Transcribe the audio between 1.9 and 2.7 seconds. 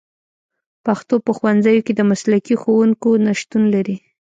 د مسلکي